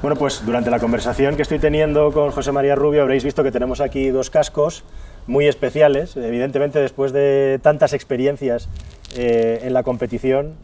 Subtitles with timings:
[0.00, 3.50] Bueno, pues durante la conversación que estoy teniendo con José María Rubio habréis visto que
[3.50, 4.84] tenemos aquí dos cascos
[5.26, 6.16] muy especiales.
[6.16, 8.68] Evidentemente, después de tantas experiencias
[9.16, 10.54] eh, en la competición,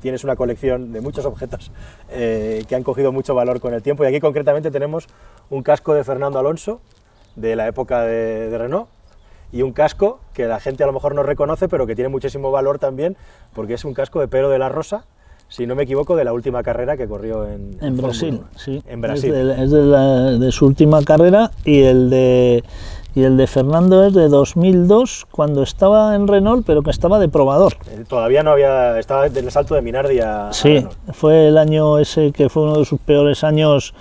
[0.00, 1.70] tienes una colección de muchos objetos
[2.10, 4.02] eh, que han cogido mucho valor con el tiempo.
[4.02, 5.06] Y aquí concretamente tenemos
[5.50, 6.80] un casco de Fernando Alonso,
[7.36, 8.88] de la época de, Renault,
[9.52, 12.50] y un casco que la gente a lo mejor no reconoce, pero que tiene muchísimo
[12.50, 13.16] valor también,
[13.54, 15.04] porque es un casco de Pedro de la Rosa,
[15.50, 18.40] si no me equivoco, de la última carrera que corrió en, en Brasil.
[18.56, 19.34] Sí, en Brasil.
[19.34, 22.64] Es, de, su última carrera y el de
[23.12, 27.28] y el de Fernando es de 2002 cuando estaba en Renault pero que estaba de
[27.28, 27.74] probador.
[27.90, 30.20] Eh, todavía no había estaba en el salto de Minardi
[30.52, 33.92] Sí, fue el año ese que fue uno de sus peores años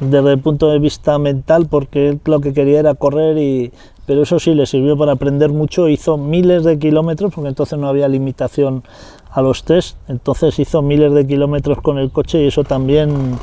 [0.00, 3.72] desde el punto de vista mental porque él lo que quería era correr y
[4.04, 7.88] pero eso sí le sirvió para aprender mucho, hizo miles de kilómetros porque entonces no
[7.88, 8.82] había limitación
[9.32, 13.38] a los test, entonces hizo miles de kilómetros con el coche y eso también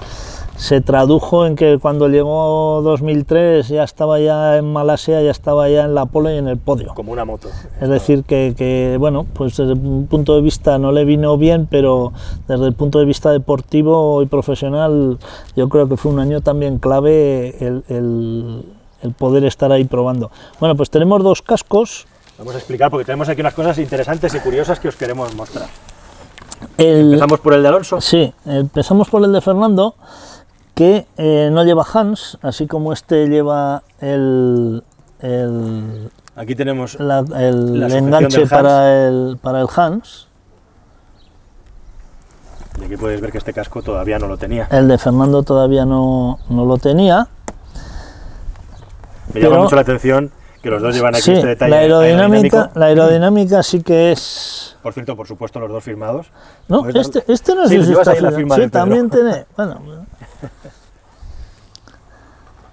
[0.58, 5.86] se tradujo en que cuando llegó 2003 ya estaba ya en Malasia, ya estaba ya
[5.86, 6.94] en la pole y en el podio.
[6.96, 7.50] Como una moto.
[7.80, 12.12] Es decir, que, bueno, pues desde un punto de vista no le vino bien, pero
[12.48, 15.20] desde el punto de vista deportivo y profesional
[15.56, 17.84] yo creo que fue un año también clave el,
[19.04, 20.32] el poder estar ahí probando.
[20.60, 22.08] Bueno, pues tenemos dos cascos
[22.38, 25.68] Vamos a explicar porque tenemos aquí unas cosas interesantes y curiosas que os queremos mostrar.
[26.78, 28.00] ¿Empezamos por el de Alonso?
[28.00, 29.96] Sí, empezamos por el de Fernando,
[30.76, 34.84] que eh, no lleva Hans, así como este lleva el...
[36.36, 40.28] aquí tenemos el enganche para el, para el Hans.
[42.80, 44.68] Y aquí podéis ver que este casco todavía no lo tenía.
[44.70, 47.28] El de Fernando todavía no, no lo tenía.
[49.34, 50.32] Me llama mucho la atención
[50.68, 51.72] que los dos llevan aquí este detalle.
[51.72, 54.76] La aerodinámica, la aerodinámica sí que es.
[54.84, 56.28] Por cierto, por supuesto, los dos firmados.
[56.68, 59.46] No, este, este no es sí, está la firma Sí, también tiene.
[59.56, 60.06] Bueno.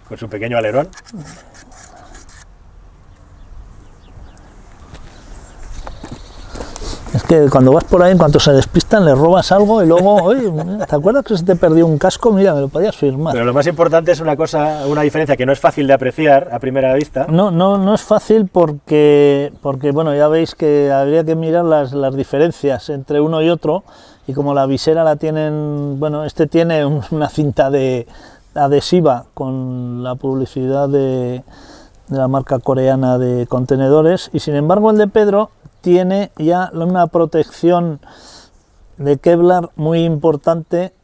[0.09, 0.89] Con su pequeño alerón.
[7.15, 10.15] Es que cuando vas por ahí, en cuanto se despistan, le robas algo y luego,
[10.25, 10.51] oye,
[10.85, 12.33] ¿te acuerdas que se te perdió un casco?
[12.33, 13.35] Mira, me lo podías firmar.
[13.35, 16.49] Pero lo más importante es una cosa, una diferencia que no es fácil de apreciar
[16.51, 17.27] a primera vista.
[17.29, 21.93] No, no, no es fácil porque, porque bueno, ya veis que habría que mirar las,
[21.93, 23.85] las diferencias entre uno y otro
[24.27, 28.09] y como la visera la tienen, bueno, este tiene una cinta de
[28.57, 31.45] adhesiva con la publicidad de,
[32.09, 35.51] de la marca coreana de contenedores y sin embargo el de Pedro
[35.85, 38.01] tiene ya una protección
[38.97, 40.95] de Kevlar muy importante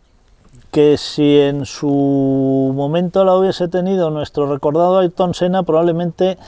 [0.71, 6.39] que si en su momento la hubiese tenido nuestro recordado Ayrton Senna probablemente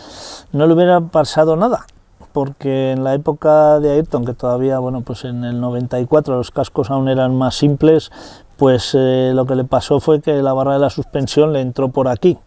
[0.52, 1.84] no le hubiera pasado nada
[2.32, 6.90] porque en la época de Ayrton, que todavía, bueno, pues en el 94 los cascos
[6.90, 8.10] aún eran más simples,
[8.56, 11.90] pues eh, lo que le pasó fue que la barra de la suspensión le entró
[11.90, 12.38] por aquí.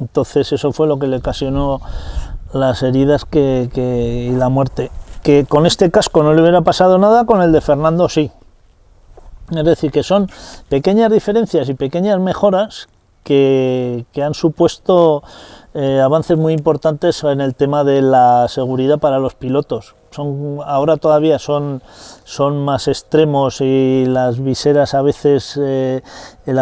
[0.00, 1.80] Entonces eso fue lo que le ocasionó
[2.52, 3.70] las heridas que,
[4.32, 4.90] y la muerte
[5.22, 8.30] que con este casco no le hubiera pasado nada, con el de Fernando sí.
[9.50, 10.30] Es decir, que son
[10.68, 12.88] pequeñas diferencias y pequeñas mejoras
[13.24, 15.22] que, han supuesto
[15.74, 20.96] eh, avances muy importantes en el tema de la seguridad para los pilotos son, ahora
[20.96, 21.82] todavía son,
[22.24, 26.02] son más extremos y las viseras a veces, eh,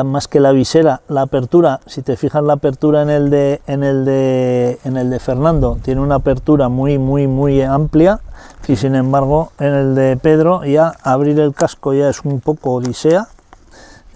[0.05, 3.83] más que la visera, la apertura, si te fijas la apertura en el, de, en,
[3.83, 8.21] el de, en el de Fernando, tiene una apertura muy, muy, muy amplia
[8.67, 12.75] y sin embargo en el de Pedro ya abrir el casco ya es un poco
[12.75, 13.29] odisea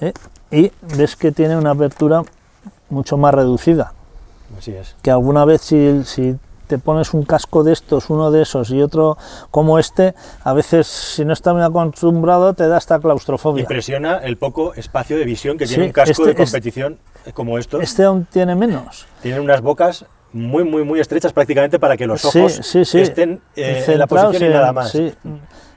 [0.01, 0.13] ¿eh?
[0.51, 2.23] y ves que tiene una apertura
[2.89, 3.93] mucho más reducida.
[4.59, 4.95] Así es.
[5.03, 8.81] Que alguna vez si, si te pones un casco de estos, uno de esos y
[8.83, 9.17] otro
[9.51, 13.63] como este, a veces si no estás muy acostumbrado te da esta claustrofobia.
[13.63, 16.99] Impresiona el poco espacio de visión que tiene un casco este de competición
[17.35, 17.83] como estos.
[17.83, 19.07] Este aún tiene menos.
[19.23, 23.99] Tienen unas bocas muy, muy, muy estrechas prácticamente para que los ojos estén eh, en
[23.99, 24.97] la posición y nada más.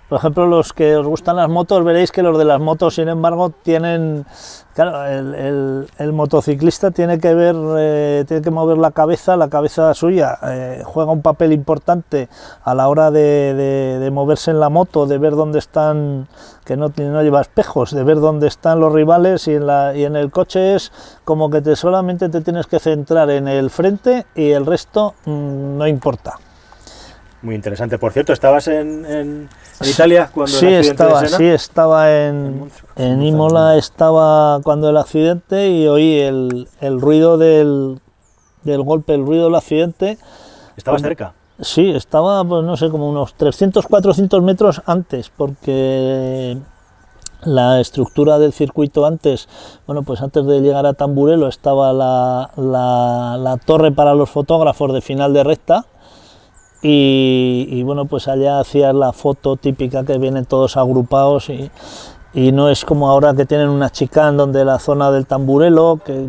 [0.10, 3.10] Por ejemplo, los que os gustan las motos, veréis que los de las motos, sin
[3.10, 4.26] embargo, tienen...
[4.74, 10.38] Claro, el, motociclista tiene que ver, eh, tiene que mover la cabeza, la cabeza suya
[10.44, 12.30] eh, juega un papel importante
[12.64, 16.28] a la hora de, moverse en la moto, de ver dónde están,
[16.64, 20.06] que no, no lleva espejos, de ver dónde están los rivales y en, la, y
[20.06, 20.92] en el coche es
[21.26, 25.78] como que te solamente te tienes que centrar en el frente y el resto mm,
[25.78, 26.38] no importa.
[27.42, 28.00] Muy interesante.
[28.00, 29.48] Por cierto, ¿estabas en,
[29.82, 35.70] Italia cuando sí, el accidente estaba, Sí, estaba en, en Imola, estaba cuando el accidente
[35.70, 38.00] y oí el, el ruido del,
[38.64, 40.18] del, golpe, el ruido del accidente.
[40.76, 41.34] ¿Estabas cerca?
[41.60, 46.58] Sí, estaba, pues no sé, como unos 300, 400 metros antes, porque
[47.44, 49.48] la estructura del circuito antes,
[49.86, 55.02] bueno, pues antes de llegar a Tamburelo estaba la, la, torre para los fotógrafos de
[55.02, 55.86] final de recta
[56.90, 61.70] y, y, bueno, pues allá hacías la foto típica que vienen todos agrupados y,
[62.34, 66.28] y no es como ahora que tienen una chicán donde la zona del tamburelo que,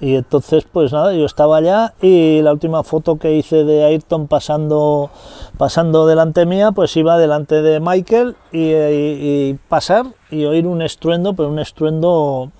[0.00, 4.28] y entonces pues nada yo estaba allá y la última foto que hice de Ayrton
[4.28, 5.10] pasando
[5.58, 11.48] pasando delante mía pues iba delante de Michael y, pasar y oír un estruendo pero
[11.48, 12.52] un estruendo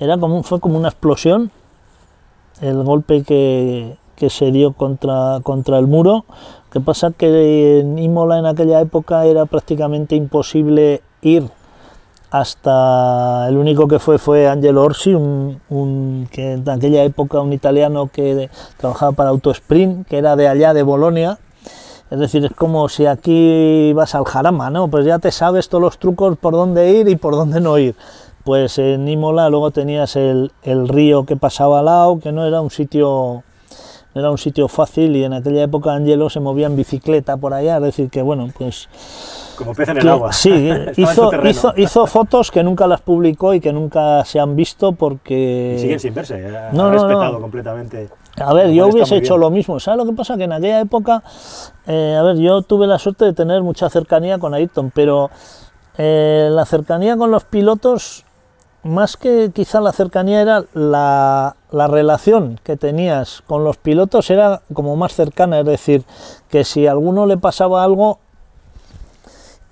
[0.00, 1.50] era como fue como una explosión
[2.62, 6.24] el golpe que, que se dio contra, contra el muro
[6.72, 11.50] que pasa que en Imola en aquella época era prácticamente imposible ir
[12.30, 18.08] hasta el único que fue fue Angelo Orsi, un, que en aquella época un italiano
[18.10, 18.48] que
[18.78, 21.38] trabajaba para Autosprint, que era de allá de Bolonia.
[22.10, 24.88] Es decir, es como si aquí vas al Jarama, ¿no?
[24.88, 27.94] Pues ya te sabes todos los trucos por dónde ir y por dónde no ir.
[28.44, 32.60] Pues en Imola luego tenías el, el río que pasaba al lado, que no era
[32.62, 33.44] un sitio
[34.14, 37.76] era un sitio fácil y en aquella época Angelo se movía en bicicleta por allá,
[37.76, 38.88] es decir, que bueno, pues
[39.56, 40.32] como pez en el agua.
[40.32, 40.50] Sí,
[40.96, 45.76] hizo, hizo, hizo, fotos que nunca las publicó y que nunca se han visto porque...
[45.78, 48.08] siguen sin verse, no, ha respetado completamente.
[48.40, 49.78] A ver, yo hubiese hecho lo mismo.
[49.78, 50.36] ¿Sabes lo que pasa?
[50.36, 51.22] Que en aquella época,
[51.86, 55.30] eh, a ver, yo tuve la suerte de tener mucha cercanía con Ayrton, pero
[55.98, 58.24] eh, la cercanía con los pilotos,
[58.82, 64.62] más que quizá la cercanía, era la, la relación que tenías con los pilotos, era
[64.72, 65.60] como más cercana.
[65.60, 66.04] Es decir,
[66.48, 68.18] que si a alguno le pasaba algo,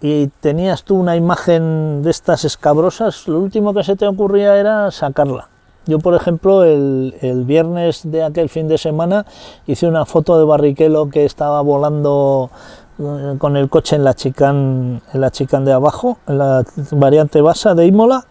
[0.01, 4.91] y tenías tú una imagen de estas escabrosas, lo último que se te ocurría era
[4.91, 5.49] sacarla.
[5.87, 9.27] Yo, por ejemplo, el, viernes de aquel fin de semana
[9.67, 12.51] hice una foto de Barrichello que estaba volando
[12.99, 17.41] eh, con el coche en la chicane, en la chicane de abajo, en la variante
[17.41, 18.27] basa de Imola,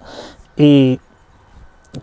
[0.60, 1.00] y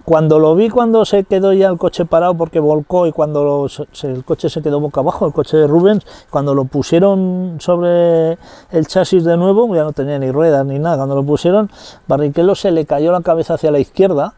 [0.05, 3.69] cuando lo vi, cuando se quedó ya el coche parado porque volcó y cuando
[4.03, 8.39] el coche se quedó boca abajo, el coche de Rubens, cuando lo pusieron sobre
[8.73, 11.71] el chasis de nuevo, ya no tenía ni ruedas ni nada, cuando lo pusieron,
[12.09, 14.33] Barrichello se le cayó la cabeza hacia la izquierda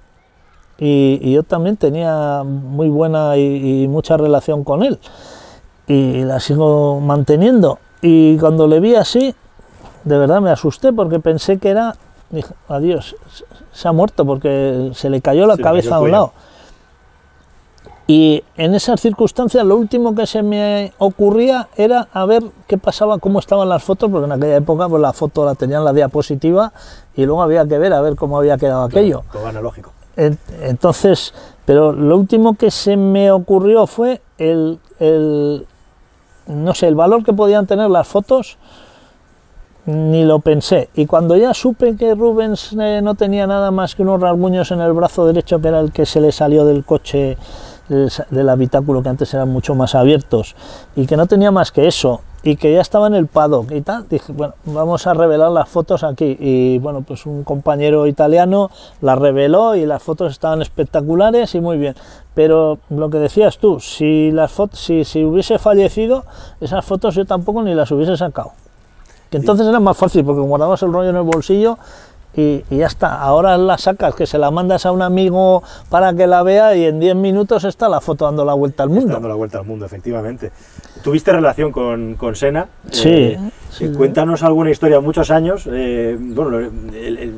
[0.79, 4.99] y, yo también tenía muy buena y, y mucha relación con él
[5.87, 7.79] y la sigo manteniendo.
[8.03, 9.35] Y cuando le vi así,
[10.05, 11.95] de verdad me asusté porque pensé que era
[12.31, 13.17] Dijo, adiós,
[13.79, 16.33] se ha muerto porque se le cayó la cabeza a un lado.
[18.09, 23.19] Y en esas circunstancias lo último que se me ocurría era a ver qué pasaba,
[23.19, 26.73] cómo estaban las fotos, porque en aquella época pues, la foto la tenían la diapositiva
[27.15, 29.23] y luego había que ver a ver cómo había quedado aquello.
[29.31, 29.93] Todo analógico.
[30.17, 31.33] Entonces,
[31.65, 35.67] pero lo último que se me ocurrió fue el, el
[36.49, 38.59] no sé, el valor que podían tener las fotos
[39.89, 40.91] ni lo pensé.
[40.95, 44.83] Y cuando ya supe que Rubens eh, no tenía nada más que unos rasguños en
[44.83, 47.39] el brazo derecho, que era el que se le salió del coche
[47.89, 50.57] del habitáculo, que antes eran mucho más abiertos,
[50.95, 53.81] y que no tenía más que eso, y que ya estaba en el paddock y
[53.81, 56.37] tal, dije, bueno, vamos a revelar las fotos aquí.
[56.39, 58.71] Y bueno, pues un compañero italiano
[59.01, 61.95] las reveló y las fotos estaban espectaculares y muy bien.
[62.35, 66.25] Pero lo que decías tú, si, las fotos, si, si hubiese fallecido,
[66.61, 68.53] esas fotos yo tampoco ni las hubiese sacado.
[69.31, 71.79] Que entonces era más fácil porque guardabas el rollo en el bolsillo
[72.35, 73.21] y, ya está.
[73.21, 76.85] Ahora la sacas, que se la mandas a un amigo para que la vea y
[76.85, 79.13] en 10 minutos está la foto dando la vuelta al mundo.
[79.13, 80.53] dando la vuelta al mundo, efectivamente.
[81.03, 82.69] ¿Tuviste relación con, con Sena?
[82.91, 83.39] Sí, eh,
[83.97, 85.69] Cuéntanos alguna historia, muchos años.
[85.71, 86.71] Eh, bueno,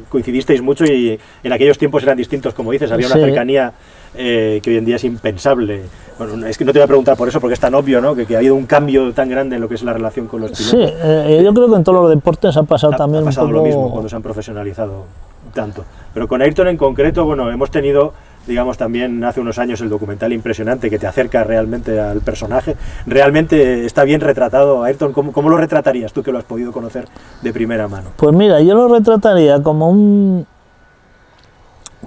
[0.09, 3.73] coincidisteis mucho y en aquellos tiempos eran distintos, como dices, había una cercanía
[4.15, 5.83] eh, que hoy en día es impensable.
[6.19, 8.15] Bueno, es que no te voy a preguntar por eso, porque es tan obvio, ¿no?
[8.15, 10.51] Que, ha habido un cambio tan grande en lo que es la relación con los
[10.51, 10.71] pilotos.
[10.71, 13.63] Sí, eh, yo creo que en todos los deportes ha pasado también ha pasado lo
[13.63, 15.07] mismo cuando se han profesionalizado
[15.55, 15.85] tanto.
[16.13, 18.13] Pero con Ayrton en concreto, bueno, hemos tenido
[18.47, 22.77] digamos también hace unos años el documental impresionante que te acerca realmente al personaje.
[23.07, 25.13] Realmente está bien retratado Ayrton.
[25.13, 27.07] ¿Cómo, ¿Cómo, lo retratarías tú que lo has podido conocer
[27.43, 28.11] de primera mano?
[28.17, 30.47] Pues mira, yo lo retrataría como un,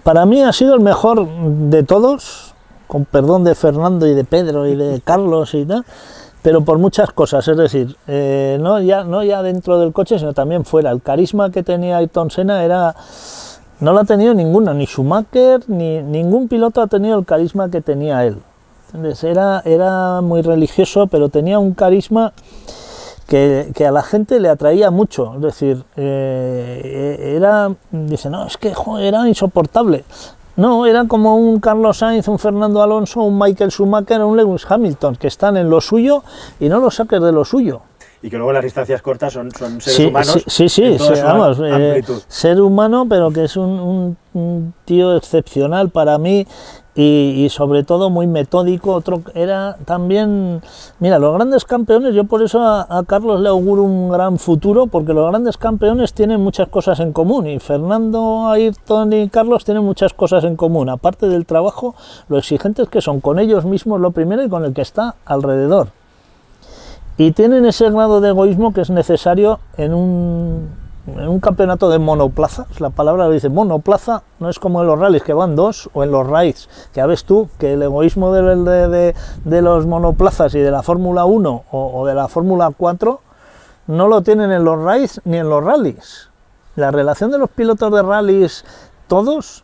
[0.04, 2.54] para mí ha sido el mejor de todos,
[2.88, 5.86] con perdón de Fernando y de Pedro y de Carlos y tal,
[6.42, 10.34] pero por muchas cosas, es decir, eh, no, ya, no ya dentro del coche, sino
[10.34, 10.92] también fuera.
[10.92, 12.96] El carisma que tenía Ayrton Senna era,
[13.80, 17.80] no lo ha tenido ninguno, ni Schumacher, ni ningún piloto ha tenido el carisma que
[17.80, 18.40] tenía él.
[19.24, 22.34] Era, era muy religioso, pero tenía un carisma
[23.38, 28.74] que, a la gente le atraía mucho, es decir, eh, era, dice, no, es que
[29.00, 30.04] era insoportable.
[30.56, 35.16] No, era como un Carlos Sainz, un Fernando Alonso, un Michael Schumacher, un Lewis Hamilton,
[35.16, 36.24] que están en lo suyo
[36.60, 37.82] y no lo saques de lo suyo.
[38.22, 40.44] y que luego las distancias cortas son, son seres Sí, humanos.
[40.48, 45.18] sí, sí, sí, vamos, am- eh, ser humano, pero que es un, un- un tío
[45.18, 46.48] excepcional para mí
[46.96, 48.94] y, sobre todo muy metódico.
[48.94, 50.62] Otro era también,
[51.00, 54.88] mira, los grandes campeones, yo por eso a, a Carlos le auguro un gran futuro,
[54.88, 59.84] porque los grandes campeones tienen muchas cosas en común y Fernando, Ayrton y Carlos tienen
[59.84, 61.96] muchas cosas en común, aparte del trabajo,
[62.30, 65.90] lo exigentes que son con ellos mismos lo primero y con el que está alrededor
[67.18, 72.00] y tienen ese grado de egoísmo que es necesario en un, en un campeonato de
[72.00, 72.66] monoplaza.
[72.80, 76.04] La palabra lo dice monoplaza, no es como en los rallies que van dos o
[76.04, 80.56] en los raids, ya ves tú que el egoísmo de, de- de- de los monoplazas
[80.56, 83.20] y de la Fórmula 1 o, o de la Fórmula 4
[83.88, 86.30] no lo tienen en los raids ni en los rallies.
[86.78, 88.64] La relación de los pilotos de rallies,
[89.08, 89.64] todos,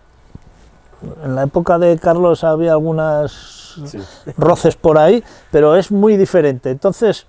[1.24, 3.31] en la época de Carlos había algunas
[3.86, 3.98] Sí.
[4.36, 6.69] roces por ahí, pero es muy diferente.
[6.69, 7.27] Entonces,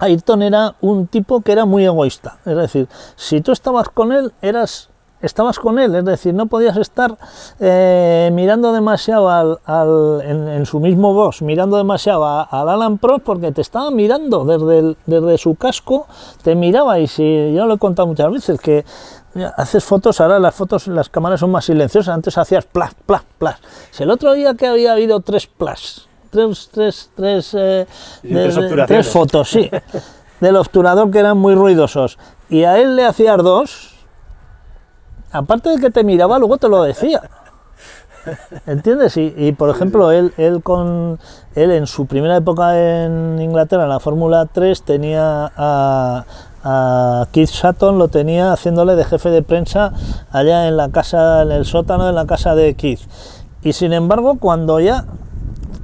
[0.00, 2.38] Ayrton era un tipo que era muy egoísta.
[2.44, 4.90] Es decir, si tú estabas con él, eras
[5.22, 7.16] estabas con él, es decir, no podías estar
[7.58, 9.58] eh, mirando demasiado al,
[10.22, 15.38] en, su mismo box, mirando demasiado al Alan Prost porque te estaba mirando desde, desde
[15.38, 16.06] su casco,
[16.42, 18.84] te miraba y si yo lo he contado muchas veces que
[19.56, 23.58] haces fotos, ahora las fotos, las cámaras son más silenciosas, antes hacías plas, plas, plas.
[23.90, 27.86] Si el otro día que había habido tres plas, tres, tres, tres, eh,
[28.22, 29.70] de- tres fotos, sí,
[30.40, 32.18] del obturador que eran muy ruidosos,
[32.48, 33.94] y a él le hacías dos,
[35.32, 37.20] aparte de que te miraba, luego te lo decía.
[38.66, 39.16] ¿Entiendes?
[39.16, 41.18] Y, y, por ejemplo, él, él con
[41.54, 46.24] él en su primera época en Inglaterra, en la Fórmula 3, tenía a,
[46.62, 49.94] a Keith Sutton, lo tenía haciéndole de jefe de prensa
[50.32, 53.00] allá en la casa, en el sótano de la casa de Keith.
[53.62, 55.06] Y sin embargo, cuando ya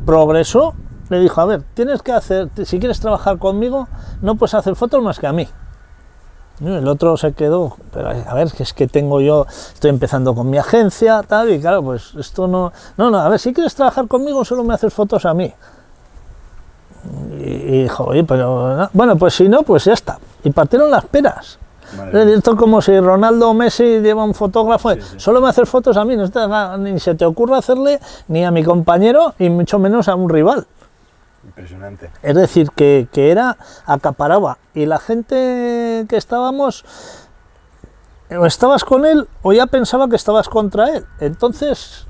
[0.04, 0.74] progresó,
[1.08, 3.88] le dijo, a ver, tienes que hacer, si quieres trabajar conmigo,
[4.22, 5.48] no puedes hacer fotos más que a mí.
[6.60, 10.48] El otro se quedó, pero a ver, que es que tengo yo, estoy empezando con
[10.48, 14.08] mi agencia, tal, y claro, pues esto no, no, no, a ver, si quieres trabajar
[14.08, 15.52] conmigo, solo me haces fotos a mí.
[17.38, 18.90] Y, y dijo, oye, pero, no".
[18.94, 20.18] bueno, pues si no, pues ya está.
[20.44, 21.58] Y partieron las peras.
[21.96, 22.34] Madre.
[22.34, 25.14] Esto es como si Ronaldo o Messi lleva un fotógrafo, Sí, sí.
[25.18, 26.26] solo me haces fotos a mí, no
[26.78, 30.66] ni se te ocurra hacerle ni a mi compañero y mucho menos a un rival.
[31.44, 32.10] Impresionante.
[32.22, 34.58] Es decir, que, que era, acaparaba.
[34.74, 36.84] Y la gente que estábamos,
[38.36, 41.04] o estabas con él o ya pensaba que estabas contra él.
[41.20, 42.06] Entonces,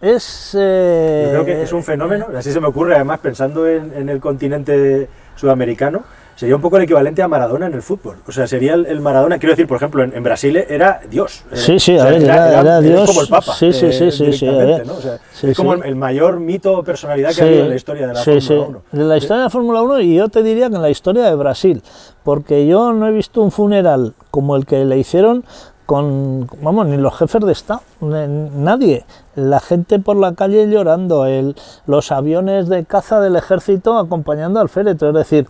[0.00, 0.54] es...
[0.58, 4.08] eh, Yo creo que es un fenómeno, así se me ocurre, además pensando en, en
[4.10, 6.02] el continente sudamericano,
[6.38, 8.18] sería un poco el equivalente a Maradona en el fútbol.
[8.28, 11.42] O sea, sería el, el Maradona, quiero decir, por ejemplo, en, en Brasil era Dios.
[11.50, 13.08] Era- Sí, sí, o a sea, ver, era- era Dios.
[13.08, 13.52] como el Papa.
[13.54, 14.86] Sí, sí, eh, sí, sí, sí, directamente, a ver.
[14.86, 14.94] ¿no?
[14.94, 15.80] O sea, Sí, es como sí.
[15.82, 18.40] el, el mayor mito o personalidad que ha habido en la historia de la Fórmula
[18.40, 18.54] sí.
[18.54, 18.82] 1.
[18.92, 21.24] De la historia de la Fórmula 1 y yo te diría que en la historia
[21.24, 21.82] de Brasil,
[22.22, 25.44] porque yo no he visto un funeral como el que le hicieron
[25.86, 29.04] con, vamos, ni los jefes de Estado, nadie.
[29.34, 34.68] La gente por la calle llorando, el, los aviones de caza del ejército acompañando al
[34.68, 35.46] féretro, es decir,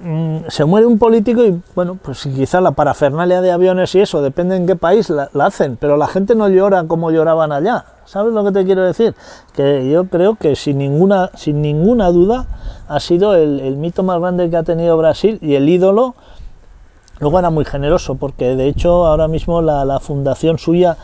[0.00, 4.22] mm, se muere un político y bueno, pues quizá la parafernalia de aviones y eso,
[4.22, 7.84] depende en qué país la, hacen, pero la gente no llora como lloraban allá.
[8.04, 9.14] ¿Sabes lo que te quiero decir?
[9.54, 12.46] Que yo creo que sin ninguna, sin ninguna duda
[12.88, 16.14] ha sido el, mito más grande que ha tenido Brasil y el ídolo.
[17.20, 20.98] Luego era muy generoso porque de hecho ahora mismo la fundación suya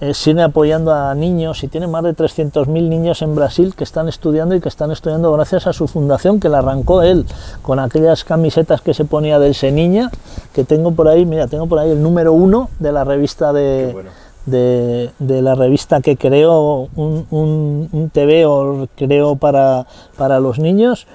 [0.00, 4.08] eh, sigue apoyando a niños y tiene más de 300.000 niños en Brasil que están
[4.08, 7.24] estudiando y que están estudiando gracias a su fundación que la arrancó él
[7.62, 10.10] con aquellas camisetas que se ponía del Seniña
[10.52, 13.86] que tengo por ahí, mira, tengo por ahí el número uno de la revista de,
[13.86, 14.10] Qué bueno.
[14.46, 19.86] de, de la revista que creó un, un, un TV o creó para,
[20.16, 21.06] para los niños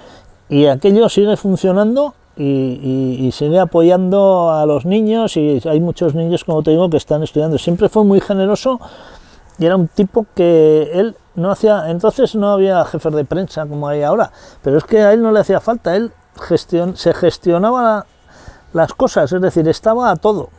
[0.50, 6.16] y aquello sigue funcionando y, y- y sigue apoyando a los niños y hay muchos
[6.16, 7.58] niños, como te digo, que están estudiando.
[7.60, 8.80] Siempre fue muy generoso
[9.60, 13.88] y era un tipo que él no hacía, entonces no había jefes de prensa como
[13.88, 14.32] hay ahora,
[14.64, 16.12] pero es que a él no le hacía falta, él
[16.48, 18.06] gestion, se gestionaba
[18.74, 20.50] las cosas, es decir, estaba a todo.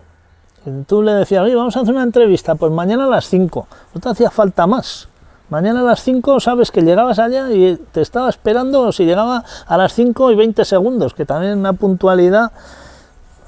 [0.66, 3.66] Y Tú le decías, oye, vamos a hacer una entrevista, pues mañana a las 5,
[3.94, 5.08] no te hacía falta más.
[5.50, 9.76] Mañana a las 5 sabes que llegabas allá y te estaba esperando si llegaba a
[9.76, 12.52] las 5 y 20 segundos, que también una puntualidad,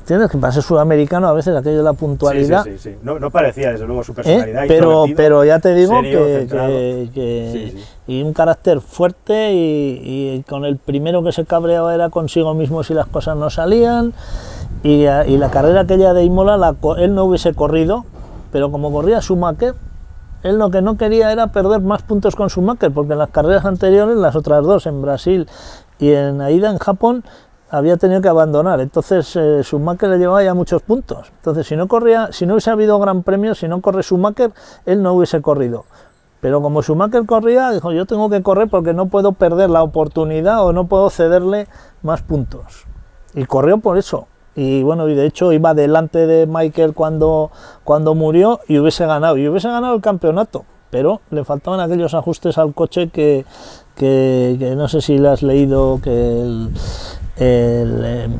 [0.00, 0.28] ¿entiendes?
[0.30, 2.64] Que para ser sudamericano a veces aquello de la puntualidad.
[2.64, 2.96] sí, sí, sí.
[3.04, 4.14] No, no parecía, desde luego, su ¿eh?
[4.16, 4.64] personalidad.
[4.66, 7.74] pero, introvertido, pero ya te digo serio, que, que- que-
[8.08, 12.82] y un carácter fuerte y, y con el primero que se cabreaba era consigo mismo
[12.82, 14.12] si las cosas no salían
[14.82, 18.04] y, y la carrera aquella de Imola la él no hubiese corrido
[18.50, 19.74] pero como corría Schumacher
[20.42, 23.64] él lo que no quería era perder más puntos con Schumacher porque en las carreras
[23.64, 25.48] anteriores las otras dos en Brasil
[25.98, 27.24] y en Aida en Japón
[27.70, 28.80] había tenido que abandonar.
[28.80, 31.32] Entonces eh, le llevaba ya muchos puntos.
[31.36, 34.52] Entonces si no corría, si no hubiese habido gran premio, si no corre Schumacher,
[34.84, 35.84] él no hubiese corrido.
[36.40, 40.66] Pero como Schumacher corría, dijo, yo tengo que correr porque no puedo perder la oportunidad
[40.66, 41.68] o no puedo cederle
[42.02, 42.86] más puntos.
[43.34, 44.26] Y corrió por eso.
[44.54, 47.50] Y bueno, y de hecho iba delante de Michael cuando,
[47.84, 49.36] cuando murió y hubiese ganado.
[49.36, 50.64] Y hubiese ganado el campeonato.
[50.90, 53.46] Pero le faltaban aquellos ajustes al coche que,
[53.96, 56.70] que, no sé si lo has leído, que el,
[57.38, 58.32] em,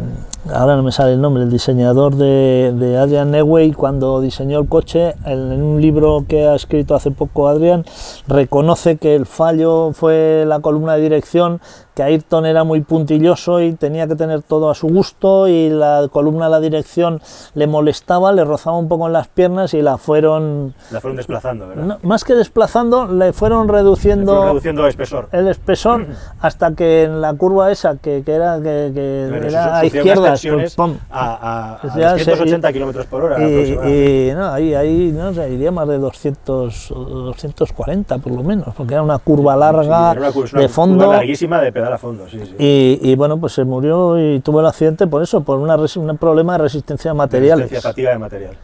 [0.53, 4.69] ahora no me sale el nombre, el diseñador de, de Adrian Newey, cuando diseñó el
[4.69, 7.85] coche, en, un libro que ha escrito hace poco Adrian,
[8.27, 11.61] reconoce que el fallo fue la columna de dirección
[11.95, 16.09] que Ayrton era muy puntilloso y tenía que tener todo a su gusto y la
[16.11, 17.21] columna de la dirección
[17.55, 20.75] le molestaba, le rozaba un poco en las piernas y la fueron...
[20.91, 21.99] La fueron desplazando, ¿verdad?
[22.03, 24.41] más que desplazando, le fueron reduciendo...
[24.41, 25.29] Le reduciendo el espesor.
[25.33, 26.07] El espesor
[26.41, 30.35] hasta que en la curva esa, que, que era, que, era a izquierda...
[30.43, 30.77] Pues,
[31.11, 33.49] a, a, 180 kilómetros por hora.
[33.49, 38.95] Y, no, ahí, ahí no sé, iría más de 200, 240 por lo menos, porque
[38.95, 41.05] era una curva larga de fondo.
[41.05, 42.55] Curva larguísima de a fondo, sí, sí.
[42.59, 46.53] Y, bueno, pues se murió y tuvo el accidente por eso, por una un problema
[46.53, 47.71] de resistencia a materiales.
[47.71, 48.57] Resistencia, fatiga de material.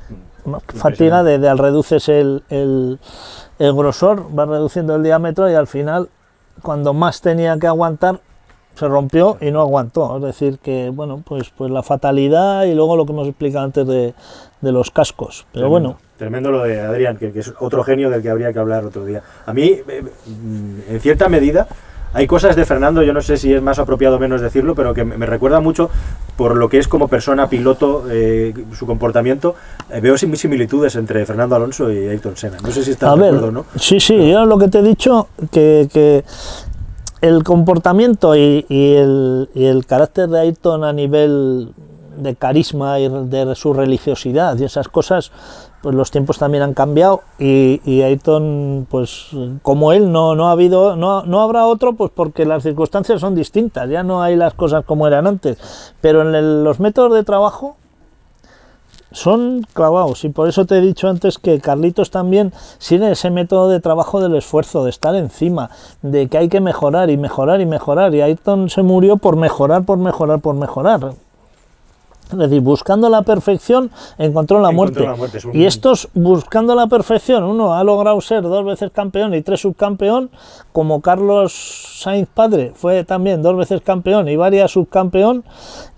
[0.45, 0.79] Mm.
[0.79, 2.99] Fatiga de, al reduces el, el,
[3.59, 6.09] el grosor, va reduciendo el diámetro y al final,
[6.63, 8.21] cuando más tenía que aguantar,
[8.79, 10.17] se rompió y no aguantó.
[10.17, 13.87] Es decir, que bueno, pues, pues la fatalidad y luego lo que hemos explicado antes
[13.87, 14.15] de,
[14.61, 15.47] de los cascos.
[15.53, 15.99] Pero bueno.
[16.17, 19.05] Tremendo lo de Adrián, que, que, es otro genio del que habría que hablar otro
[19.05, 19.23] día.
[19.47, 20.05] A mí, eh,
[20.89, 21.69] en cierta medida,
[22.19, 24.93] hay cosas de Fernando, yo no sé si es más apropiado o menos decirlo, pero
[24.93, 25.89] que me recuerda mucho
[26.37, 29.55] por lo que es como persona, piloto, eh, su comportamiento.
[29.89, 32.57] Eh, veo similitudes entre Fernando Alonso y Ayrton Senna.
[32.61, 33.67] No sé si está de acuerdo no.
[33.77, 36.25] Sí, sí, yo lo que te he dicho, que,
[37.21, 41.73] el comportamiento y, el, y el carácter de Ayrton a nivel
[42.17, 45.31] de carisma y de su religiosidad y esas cosas
[45.83, 49.29] pues los tiempos también han cambiado y, y Ayton, pues
[49.63, 53.35] como él, no, no ha habido, no, no, habrá otro, pues porque las circunstancias son
[53.35, 57.77] distintas, ya no hay las cosas como eran antes, pero en los métodos de trabajo
[59.11, 63.69] son clavados y por eso te he dicho antes que Carlitos también sigue ese método
[63.69, 65.71] de trabajo del esfuerzo, de estar encima,
[66.03, 68.15] de que hay que mejorar y mejorar y mejorar.
[68.15, 71.15] Y Ayton se murió por mejorar, por mejorar, por mejorar
[72.31, 75.07] es decir, buscando la perfección encontró la muerte.
[75.53, 80.31] Y estos, buscando la perfección, uno ha logrado ser dos veces campeón y tres subcampeón,
[80.73, 85.45] como Carlos Sainz padre fue también dos veces campeón y varias subcampeón,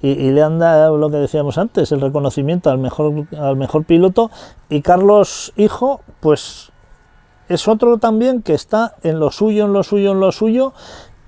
[0.02, 4.30] y, le han dado lo que decíamos antes, el reconocimiento al mejor, al mejor piloto,
[4.68, 6.72] y Carlos hijo, pues
[7.48, 10.72] es otro también que está en lo suyo, en lo suyo, en lo suyo,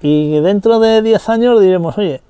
[0.00, 2.22] y dentro de 10 años diremos, oye,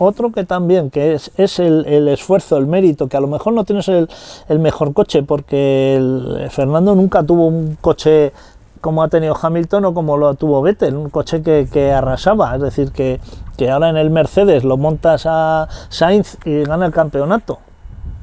[0.00, 3.52] otro que también, que es, es el, el, esfuerzo, el mérito, que a lo mejor
[3.52, 4.08] no tienes el,
[4.48, 8.32] el mejor coche, porque el, Fernando nunca tuvo un coche
[8.80, 12.62] como ha tenido Hamilton o como lo tuvo Vettel, un coche que, que arrasaba, es
[12.62, 13.20] decir, que,
[13.58, 17.58] que ahora en el Mercedes lo montas a Sainz y gana el campeonato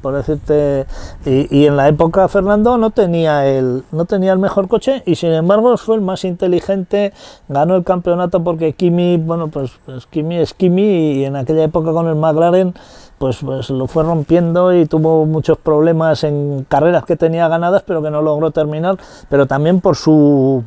[0.00, 0.86] por decirte
[1.24, 5.32] y, en la época Fernando no tenía el no tenía el mejor coche y sin
[5.32, 7.12] embargo fue el más inteligente
[7.48, 11.92] ganó el campeonato porque Kimi bueno pues, pues Kimi es Kimi y en aquella época
[11.92, 12.74] con el McLaren
[13.18, 18.02] pues, pues lo fue rompiendo y tuvo muchos problemas en carreras que tenía ganadas pero
[18.02, 18.96] que no logró terminar
[19.28, 20.62] pero también por su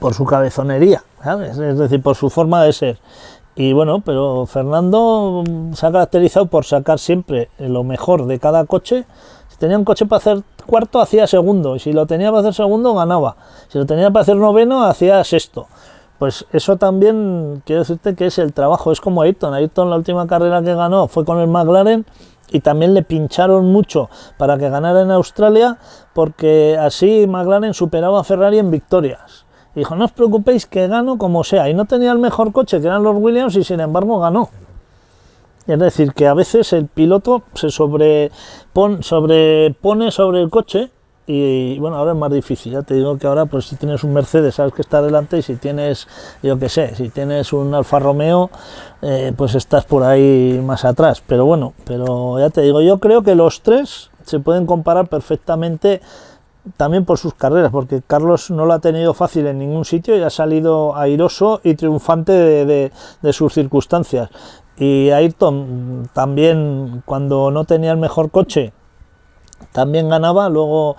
[0.00, 1.58] por su cabezonería ¿sabes?
[1.58, 2.98] es decir por su forma de ser
[3.58, 5.42] y bueno, pero Fernando
[5.72, 9.04] se ha caracterizado por sacar siempre lo mejor de cada coche.
[9.48, 11.74] Si tenía un coche para hacer cuarto, hacía segundo.
[11.74, 13.34] Y si lo tenía para hacer segundo, ganaba.
[13.66, 15.66] Si lo tenía para hacer noveno, hacía sexto.
[16.20, 18.92] Pues eso también, quiero decirte que es el trabajo.
[18.92, 19.52] Es como Ayrton.
[19.52, 22.06] Ayrton, la última carrera que ganó fue con el McLaren
[22.52, 25.78] y también le pincharon mucho para que ganara en Australia,
[26.14, 31.44] porque así McLaren superaba a Ferrari en victorias dijo, no os preocupéis que gano como
[31.44, 31.68] sea.
[31.68, 34.50] Y no tenía el mejor coche, que eran los Williams, y sin embargo ganó.
[35.66, 40.90] Es decir, que a veces el piloto se sobrepone, sobrepone sobre el coche
[41.30, 44.14] y bueno, ahora es más difícil, ya te digo que ahora pues si tienes un
[44.14, 46.08] Mercedes sabes que está delante y si tienes,
[46.42, 48.50] yo qué sé, si tienes un Alfa Romeo
[49.02, 53.22] eh, pues estás por ahí más atrás, pero bueno, pero ya te digo, yo creo
[53.22, 56.00] que los tres se pueden comparar perfectamente
[56.76, 60.22] también por sus carreras, porque Carlos no lo ha tenido fácil en ningún sitio y
[60.22, 62.92] ha salido airoso y triunfante de,
[63.32, 64.30] sus circunstancias.
[64.76, 68.72] Y Ayrton también, cuando no tenía el mejor coche,
[69.72, 70.96] también ganaba, luego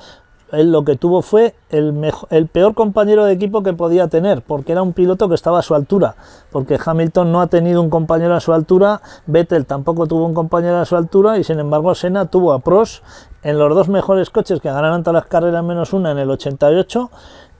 [0.52, 4.72] él lo que tuvo fue el, el peor compañero de equipo que podía tener, porque
[4.72, 6.16] era un piloto que estaba a su altura,
[6.52, 10.78] porque Hamilton no ha tenido un compañero a su altura, Vettel tampoco tuvo un compañero
[10.78, 13.04] a su altura y sin embargo Senna tuvo a Prost
[13.44, 17.10] en los dos mejores coches que ganaron todas las carreras menos una en el 88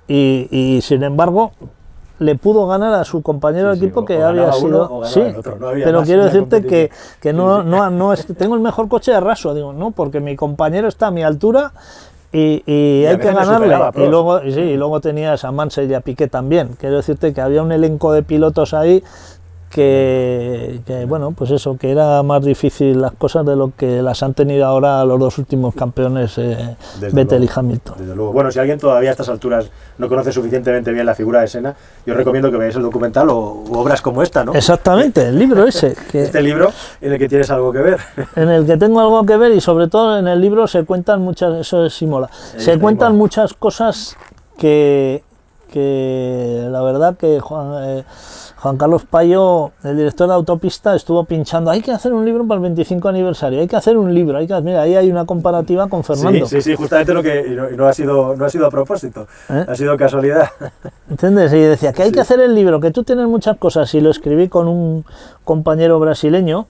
[0.08, 1.52] y, y sin embargo
[2.20, 5.02] le pudo ganar a su compañero de equipo que había sido.
[5.06, 5.22] sí,
[5.84, 9.54] pero quiero decirte que, que no, no, no es, tengo el mejor coche de raso,
[9.54, 11.72] digo, no, porque mi compañero está a mi altura
[12.32, 13.76] y, y, hay que ganarle.
[13.96, 16.76] Y luego, sí, y luego tenías a Mansell y a Piqué también.
[16.80, 19.04] Quiero decirte que había un elenco de pilotos ahí
[19.70, 24.34] que, bueno, pues eso, que era más difícil las cosas de lo que las han
[24.34, 26.76] tenido ahora los dos últimos campeones, eh,
[27.12, 27.96] Vettel y Hamilton.
[28.00, 28.34] Desde luego.
[28.34, 31.76] Bueno, si alguien todavía a estas alturas no conoce suficientemente bien la figura de Sena,
[32.06, 34.54] yo recomiendo que veáis el documental o obras como esta, ¿no?
[34.54, 35.96] Exactamente, el libro ese.
[36.14, 38.00] este libro en el que tienes algo que ver.
[38.36, 41.22] En el que tengo algo que ver y sobre todo en el libro se cuentan
[41.22, 44.16] muchas, eso es Simola, se cuentan muchas cosas
[44.58, 45.24] que,
[45.72, 47.84] que la verdad que Juan...
[47.84, 48.04] Eh,
[48.62, 52.58] Juan Carlos Payo, el director de Autopista, estuvo pinchando, hay que hacer un libro para
[52.58, 55.88] el 25 aniversario, hay que hacer un libro, hay que, mira, ahí hay una comparativa
[55.88, 56.46] con Fernando.
[56.46, 59.28] Sí, sí, sí justamente lo que, y no, ha, sido, no ha sido a propósito,
[59.50, 59.66] ¿Eh?
[59.66, 60.50] ha sido casualidad.
[61.10, 61.54] ¿Entiendes?
[61.54, 64.10] Y decía que hay que hacer el libro, que tú tienes muchas cosas, y lo
[64.10, 65.06] escribí con un
[65.46, 66.68] compañero brasileño,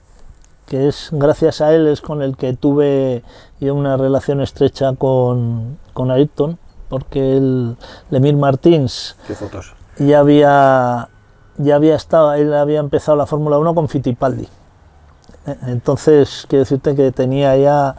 [0.66, 3.24] que es gracias a él es con el que tuve
[3.58, 6.56] yo una relación estrecha con, con Ayrton,
[6.90, 7.76] porque el
[8.10, 9.72] Lemir Martins ¿Qué fotos?
[9.98, 11.08] ya había
[11.56, 14.48] ya había estado, él había empezado la Fórmula 1 con Fittipaldi.
[15.66, 17.96] Entonces, quiero decirte que tenía ya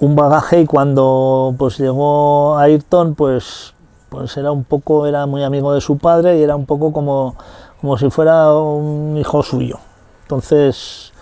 [0.00, 3.74] un bagaje y cuando pues llegó Ayrton, pues,
[4.10, 7.36] pues era un poco, era muy amigo de su padre y era un poco como,
[7.80, 9.78] como si fuera un hijo suyo.
[10.22, 11.12] Entonces,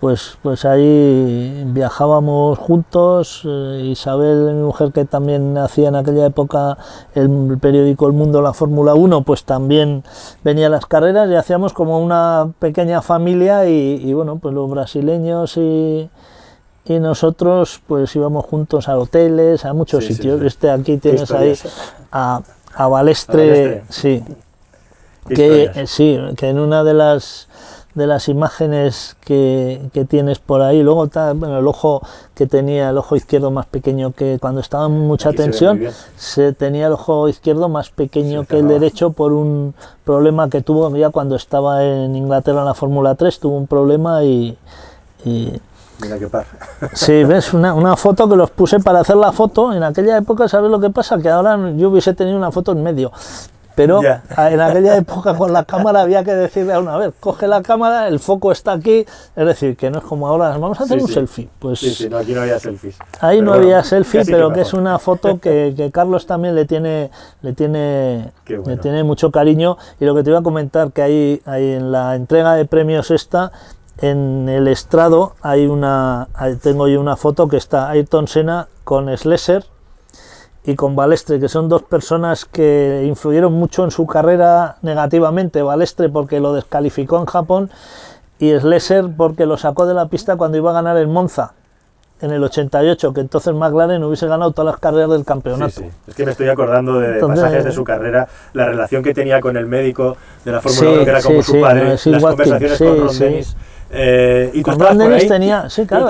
[0.00, 6.76] pues, pues ahí viajábamos juntos, eh, Isabel, mi mujer que también hacía en aquella época
[7.14, 10.04] el, periódico El Mundo, la Fórmula 1, pues también
[10.44, 15.56] venía a las carreras y hacíamos como una pequeña familia y, bueno, pues los brasileños
[15.56, 16.10] y,
[16.84, 20.42] y, nosotros pues íbamos juntos a hoteles, a muchos sitios.
[20.42, 21.54] Este aquí tienes ahí
[22.12, 22.42] a,
[22.74, 24.22] a Balestre, sí,
[25.26, 27.48] que, sí, que en una de las
[27.96, 30.82] de las imágenes que, que, tienes por ahí.
[30.82, 32.02] Luego está bueno, el ojo
[32.34, 35.80] que tenía, el ojo izquierdo más pequeño que cuando estaba en mucha tensión,
[36.16, 40.94] se, tenía el ojo izquierdo más pequeño que el derecho por un problema que tuvo
[40.94, 44.56] ya cuando estaba en Inglaterra en la Fórmula 3, tuvo un problema y...
[46.00, 46.44] Mira qué par.
[46.92, 49.72] Sí, ves, una, una, foto que los puse para hacer la foto.
[49.72, 51.18] En aquella época, ¿sabes lo que pasa?
[51.18, 53.10] Que ahora yo hubiese tenido una foto en medio.
[53.76, 57.62] Pero en aquella época con la cámara había que decirle a una vez, coge la
[57.62, 60.98] cámara, el foco está aquí, es decir, que no es como ahora, vamos a hacer
[61.00, 61.48] un selfie.
[61.58, 62.96] Pues sí, sí, no, aquí no había selfies.
[63.20, 67.10] Ahí no había selfie, pero que, es una foto que, que, Carlos también le tiene,
[67.42, 69.76] le tiene, le tiene mucho cariño.
[70.00, 73.52] Y lo que te iba a comentar, que hay en la entrega de premios esta,
[73.98, 76.28] en el estrado hay una,
[76.62, 79.64] tengo yo una foto que está Ayrton Senna con Slesser,
[80.66, 85.62] y con Balestre, que son dos personas que influyeron mucho en su carrera negativamente.
[85.62, 87.70] Balestre porque lo descalificó en Japón
[88.40, 91.52] y Slesser porque lo sacó de la pista cuando iba a ganar el Monza
[92.20, 95.70] en el 88, que entonces McLaren hubiese ganado todas las carreras del campeonato.
[95.70, 95.90] Sí, sí.
[96.08, 99.56] Es que me estoy acordando de pasajes de su carrera, la relación que tenía con
[99.56, 103.18] el médico de la Fórmula 1, que era como su padre, las conversaciones con Ron
[103.18, 103.56] Dennis
[103.90, 106.06] eh, y con Ron Dennis tenía, sí, claro,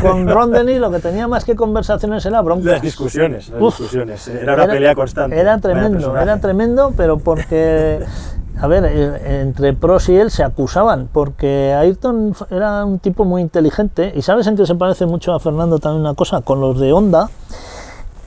[0.00, 2.66] con, Ron Dennis lo que tenía más que conversaciones era broncas.
[2.72, 4.28] Las discusiones, las discusiones.
[4.28, 5.38] Era una pelea constante.
[5.38, 8.00] Era tremendo, era tremendo, pero porque,
[8.60, 13.42] a ver, eh, entre Pros y él se acusaban, porque Ayrton era un tipo muy
[13.42, 16.42] inteligente, y ¿sabes en qué se parece mucho a Fernando también una cosa?
[16.42, 17.30] Con los de Honda,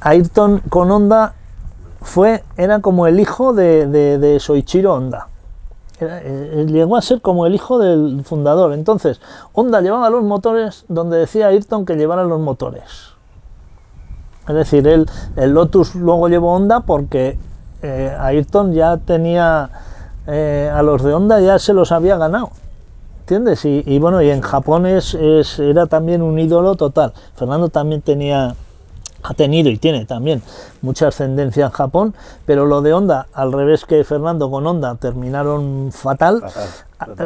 [0.01, 1.33] Ayrton con Honda
[2.01, 5.27] fue, era como el hijo de, de, de Soichiro Honda
[6.09, 8.73] eh, llegó a ser como el hijo del fundador.
[8.73, 9.21] Entonces,
[9.53, 13.11] Honda llevaba los motores donde decía Ayrton que llevaran los motores.
[14.47, 17.37] Es decir, el, el Lotus luego llevó Honda porque
[17.81, 19.69] eh, Ayrton ya tenía
[20.27, 22.51] eh, a los de Honda ya se los había ganado.
[23.21, 23.63] ¿Entiendes?
[23.63, 25.15] Y, bueno, y en Japón es,
[25.57, 27.13] era también un ídolo total.
[27.35, 28.55] Fernando también tenía
[29.23, 30.41] ha tenido y tiene también
[30.81, 32.13] mucha ascendencia en Japón,
[32.45, 36.43] pero lo de Honda, al revés que Fernando con Honda, terminaron fatal.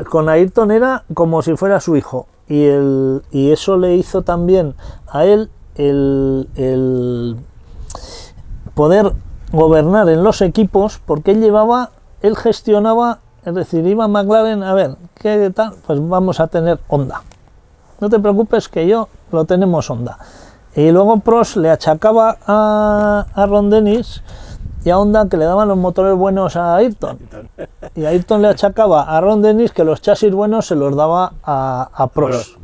[0.10, 2.28] Con Ayrton era como si fuera su hijo.
[2.48, 4.76] Y, el, y eso le hizo también
[5.08, 7.38] a él el, el
[8.74, 9.14] poder
[9.52, 14.74] gobernar en los equipos, porque él llevaba, él gestionaba, es decir, iba a McLaren, a
[14.74, 15.74] ver, ¿qué tal?
[15.88, 17.24] Pues vamos a tener Honda.
[18.00, 20.20] No te preocupes que yo lo tenemos Honda
[20.76, 24.22] Y luego Prost le achacaba a, a Ron Dennis
[24.84, 27.18] y a Honda que le daban los motores buenos a Ayrton.
[27.96, 31.90] Y Ayrton le achacaba a Ron Dennis que los chasis buenos se los daba a,
[31.94, 32.58] a Prost.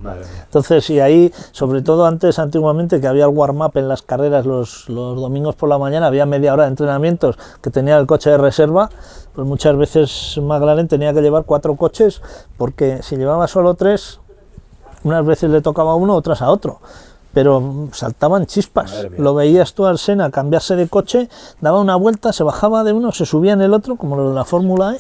[0.44, 4.90] Entonces, y ahí, sobre todo antes, antiguamente, que había el warm-up en las carreras los,
[4.90, 8.38] los domingos por la mañana, había media hora de entrenamientos que tenía el coche de
[8.38, 8.90] reserva,
[9.34, 12.22] pues muchas veces McLaren tenía que llevar cuatro coches,
[12.58, 14.20] porque si llevaba solo tres,
[15.04, 16.82] unas veces le tocaba a uno, otras a otro
[17.34, 19.08] pero saltaban chispas.
[19.18, 21.30] Lo veías tú al Sena cambiarse de coche,
[21.62, 24.36] daba una vuelta, se bajaba de uno, se subía en el otro, como lo de
[24.36, 25.00] la Fórmula E,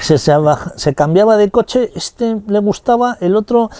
[0.00, 3.70] se, se, cambiaba de coche, este le gustaba, el otro,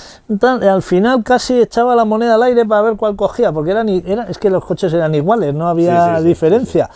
[0.40, 4.24] al final casi echaba la moneda al aire para ver cuál cogía, porque eran, era,
[4.24, 6.90] es que los coches eran iguales, no había diferencia,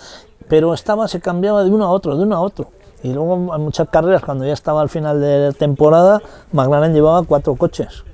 [0.48, 2.68] pero estaba, se cambiaba de uno a otro, de uno a otro.
[3.04, 7.56] Y luego en muchas carreras, cuando ya estaba al final de temporada, McLaren llevaba cuatro
[7.56, 8.04] coches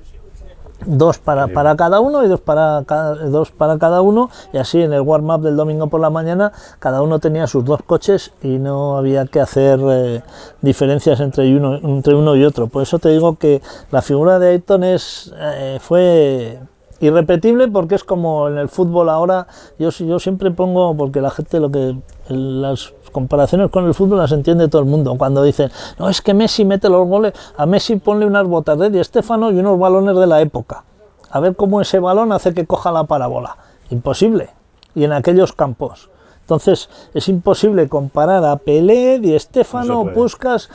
[0.85, 4.29] dos para, para, cada uno y dos para cada, dos para cada uno.
[4.53, 7.81] Y así en el warm-up del domingo por la mañana cada uno tenía sus dos
[7.85, 10.21] coches y no había que hacer eh,
[10.61, 12.67] diferencias entre uno, entre uno y otro.
[12.67, 13.61] Por eso te digo que
[13.91, 16.59] la figura de Ayrton es, eh, fue
[16.99, 21.59] irrepetible porque es como en el fútbol ahora, yo, yo siempre pongo, porque la gente
[21.59, 21.95] lo que,
[22.27, 26.33] las comparaciones con el fútbol las entiende todo el mundo, cuando dicen, no, es que
[26.33, 30.27] Messi mete los goles, a Messi ponle unas botas de Di y unos balones de
[30.27, 30.83] la época,
[31.29, 33.57] a ver cómo ese balón hace que coja la parábola,
[33.89, 34.49] imposible,
[34.95, 36.09] y en aquellos campos.
[36.41, 40.69] Entonces es imposible comparar a Pelé, Di Stefano, Puskas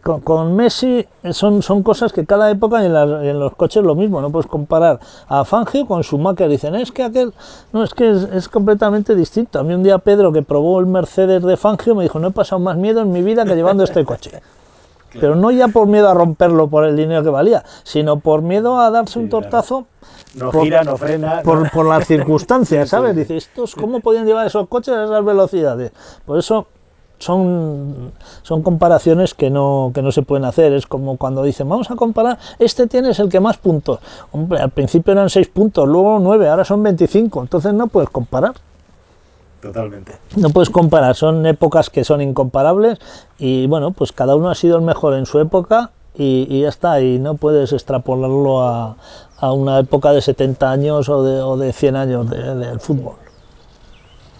[0.00, 4.30] con, Messi son, son cosas que cada época en, en, los coches lo mismo, no
[4.30, 7.34] puedes comparar a Fangio con Schumacher, dicen, es que aquel,
[7.72, 9.58] no, es que es, completamente distinto.
[9.58, 12.32] A mí un día Pedro que probó el Mercedes de Fangio me dijo, no he
[12.32, 14.42] pasado más miedo en mi vida que llevando este coche.
[15.18, 18.78] Pero no ya por miedo a romperlo por el dinero que valía, sino por miedo
[18.78, 19.86] a darse un tortazo.
[20.34, 21.42] No gira, no frena.
[21.42, 23.16] Por, por las circunstancias, ¿sabes?
[23.16, 25.90] Dice, estos, ¿cómo podían llevar esos coches a esas velocidades?
[26.24, 26.68] Por eso
[27.20, 30.72] son, son comparaciones que no, que no se pueden hacer.
[30.72, 34.00] Es como cuando dicen, vamos a comparar, este tiene el que más puntos.
[34.32, 37.42] Hombre, al principio eran 6 puntos, luego 9, ahora son 25.
[37.42, 38.54] Entonces no puedes comparar.
[39.60, 40.12] Totalmente.
[40.36, 42.98] No puedes comparar, son épocas que son incomparables
[43.38, 47.00] y bueno, pues cada uno ha sido el mejor en su época y, ya está,
[47.02, 48.96] y no puedes extrapolarlo a,
[49.38, 53.16] a, una época de 70 años o de, o de 100 años del fútbol.